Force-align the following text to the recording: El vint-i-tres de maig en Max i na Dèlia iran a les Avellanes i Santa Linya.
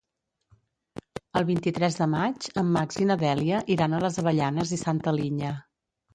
El 1.41 1.45
vint-i-tres 1.49 1.97
de 1.99 2.07
maig 2.13 2.47
en 2.63 2.73
Max 2.79 2.99
i 3.05 3.07
na 3.11 3.19
Dèlia 3.25 3.61
iran 3.77 3.93
a 3.93 4.01
les 4.07 4.19
Avellanes 4.25 4.75
i 4.81 4.83
Santa 4.87 5.17
Linya. 5.21 5.55